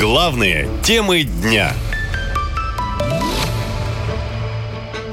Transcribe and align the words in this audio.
Главные 0.00 0.66
темы 0.82 1.24
дня. 1.24 1.74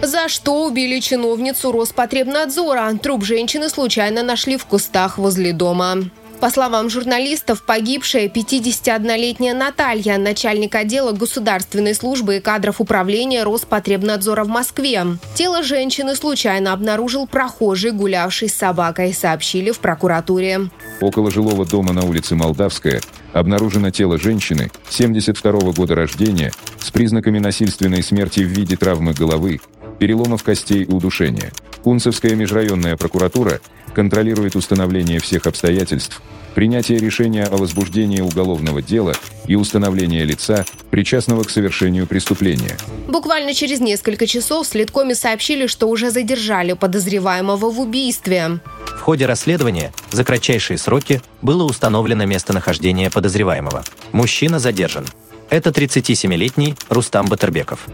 За 0.01 0.29
что 0.29 0.63
убили 0.63 1.01
чиновницу 1.01 1.73
Роспотребнадзора? 1.73 2.97
Труп 3.03 3.25
женщины 3.25 3.67
случайно 3.67 4.23
нашли 4.23 4.55
в 4.55 4.65
кустах 4.65 5.17
возле 5.17 5.51
дома. 5.51 6.05
По 6.39 6.51
словам 6.51 6.87
журналистов, 6.89 7.63
погибшая 7.63 8.27
51-летняя 8.27 9.55
Наталья, 9.55 10.19
начальник 10.19 10.75
отдела 10.75 11.11
государственной 11.11 11.95
службы 11.95 12.37
и 12.37 12.39
кадров 12.39 12.79
управления 12.79 13.43
Роспотребнадзора 13.43 14.43
в 14.43 14.47
Москве. 14.47 15.03
Тело 15.33 15.63
женщины 15.63 16.15
случайно 16.15 16.73
обнаружил 16.73 17.25
прохожий, 17.25 17.91
гулявший 17.91 18.49
с 18.49 18.53
собакой, 18.53 19.13
сообщили 19.13 19.71
в 19.71 19.79
прокуратуре. 19.79 20.69
Около 21.01 21.31
жилого 21.31 21.65
дома 21.65 21.91
на 21.93 22.05
улице 22.05 22.35
Молдавская 22.35 23.01
обнаружено 23.33 23.89
тело 23.89 24.19
женщины 24.19 24.69
72 24.89 25.51
-го 25.51 25.73
года 25.73 25.95
рождения 25.95 26.51
с 26.79 26.91
признаками 26.91 27.39
насильственной 27.39 28.03
смерти 28.03 28.41
в 28.41 28.47
виде 28.47 28.77
травмы 28.77 29.13
головы, 29.13 29.59
переломов 29.97 30.43
костей 30.43 30.83
и 30.83 30.91
удушения. 30.91 31.51
Кунцевская 31.83 32.35
межрайонная 32.35 32.95
прокуратура 32.95 33.59
контролирует 33.97 34.55
установление 34.55 35.19
всех 35.19 35.47
обстоятельств, 35.47 36.21
принятие 36.53 36.99
решения 36.99 37.45
о 37.45 37.57
возбуждении 37.57 38.21
уголовного 38.21 38.79
дела 38.79 39.13
и 39.47 39.55
установление 39.55 40.23
лица, 40.23 40.65
причастного 40.91 41.43
к 41.43 41.49
совершению 41.49 42.05
преступления. 42.05 42.77
Буквально 43.07 43.55
через 43.55 43.79
несколько 43.79 44.27
часов 44.27 44.67
следкоме 44.67 45.15
сообщили, 45.15 45.65
что 45.65 45.89
уже 45.89 46.11
задержали 46.11 46.73
подозреваемого 46.73 47.71
в 47.71 47.79
убийстве. 47.79 48.59
В 48.85 49.01
ходе 49.01 49.25
расследования 49.25 49.91
за 50.11 50.23
кратчайшие 50.23 50.77
сроки 50.77 51.19
было 51.41 51.63
установлено 51.63 52.25
местонахождение 52.25 53.09
подозреваемого. 53.09 53.83
Мужчина 54.11 54.59
задержан. 54.59 55.05
Это 55.49 55.71
37-летний 55.71 56.75
Рустам 56.89 57.25
Батырбеков. 57.25 57.87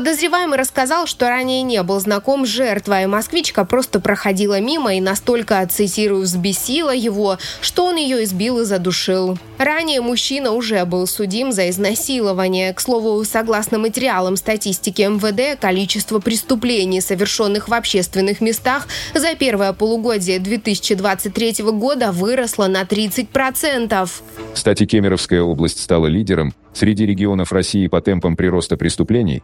Подозреваемый 0.00 0.58
рассказал, 0.58 1.06
что 1.06 1.28
ранее 1.28 1.60
не 1.60 1.82
был 1.82 2.00
знаком 2.00 2.46
с 2.46 2.48
жертвой. 2.48 3.06
Москвичка 3.06 3.66
просто 3.66 4.00
проходила 4.00 4.58
мимо 4.58 4.94
и 4.94 5.00
настолько, 5.02 5.66
цитирую, 5.66 6.22
взбесила 6.22 6.94
его, 6.94 7.36
что 7.60 7.84
он 7.84 7.96
ее 7.96 8.24
избил 8.24 8.60
и 8.60 8.64
задушил. 8.64 9.38
Ранее 9.58 10.00
мужчина 10.00 10.52
уже 10.52 10.86
был 10.86 11.06
судим 11.06 11.52
за 11.52 11.68
изнасилование. 11.68 12.72
К 12.72 12.80
слову, 12.80 13.22
согласно 13.24 13.76
материалам 13.76 14.36
статистики 14.36 15.02
МВД, 15.02 15.60
количество 15.60 16.18
преступлений, 16.18 17.02
совершенных 17.02 17.68
в 17.68 17.74
общественных 17.74 18.40
местах, 18.40 18.88
за 19.12 19.34
первое 19.34 19.74
полугодие 19.74 20.38
2023 20.38 21.56
года 21.72 22.10
выросло 22.10 22.68
на 22.68 22.84
30%. 22.84 24.08
Кстати, 24.54 24.86
Кемеровская 24.86 25.42
область 25.42 25.82
стала 25.82 26.06
лидером 26.06 26.54
среди 26.72 27.04
регионов 27.04 27.52
России 27.52 27.86
по 27.86 28.00
темпам 28.00 28.36
прироста 28.36 28.76
преступлений, 28.76 29.42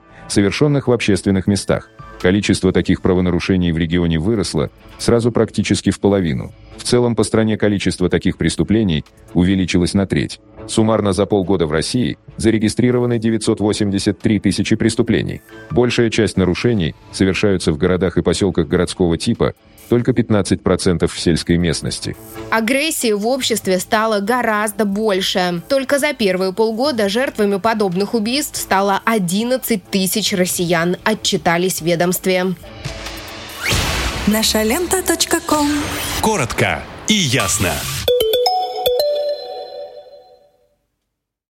в 0.87 0.93
общественных 0.93 1.47
местах. 1.47 1.91
Количество 2.21 2.73
таких 2.73 3.03
правонарушений 3.03 3.73
в 3.73 3.79
регионе 3.79 4.19
выросло 4.19 4.71
сразу 4.99 5.31
практически 5.33 5.91
в 5.91 6.01
половину. 6.01 6.53
В 6.77 6.83
целом 6.83 7.15
по 7.15 7.25
стране 7.25 7.57
количество 7.57 8.09
таких 8.09 8.39
преступлений 8.39 9.05
увеличилось 9.35 9.95
на 9.95 10.07
треть. 10.07 10.41
Суммарно 10.67 11.13
за 11.13 11.27
полгода 11.27 11.67
в 11.67 11.73
России 11.73 12.19
зарегистрированы 12.37 13.19
983 13.19 14.41
тысячи 14.41 14.77
преступлений. 14.77 15.43
Большая 15.71 16.11
часть 16.11 16.37
нарушений 16.37 16.95
совершаются 17.13 17.73
в 17.73 17.79
городах 17.79 18.17
и 18.17 18.23
поселках 18.23 18.67
городского 18.67 19.17
типа, 19.19 19.55
только 19.89 20.13
15% 20.13 21.07
в 21.07 21.19
сельской 21.19 21.57
местности. 21.57 22.17
Агрессии 22.51 23.13
в 23.13 23.27
обществе 23.27 23.79
стало 23.79 24.21
гораздо 24.21 24.85
больше. 24.85 25.63
Только 25.69 25.99
за 25.99 26.13
первые 26.13 26.53
полгода 26.53 27.09
жертвами 27.09 27.57
подобных 27.57 28.15
убийств 28.15 28.61
стало 28.61 29.01
11 29.05 29.83
тысяч 29.85 30.33
россиян, 30.33 30.97
отчитались 31.05 31.81
в 31.81 31.85
ведомстве. 31.85 32.55
Наша 34.27 34.63
лента. 34.63 35.03
Коротко 36.21 36.83
и 37.07 37.15
ясно. 37.15 37.73